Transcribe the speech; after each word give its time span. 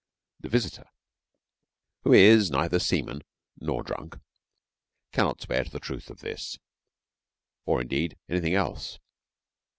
The 0.39 0.49
visitor 0.49 0.89
who 2.01 2.11
is 2.13 2.49
neither 2.49 2.77
a 2.77 2.79
seaman 2.79 3.21
nor 3.59 3.83
drunk, 3.83 4.17
cannot 5.11 5.43
swear 5.43 5.63
to 5.63 5.69
the 5.69 5.79
truth 5.79 6.09
of 6.09 6.21
this, 6.21 6.57
or 7.67 7.81
indeed 7.81 8.17
anything 8.27 8.55
else. 8.55 8.97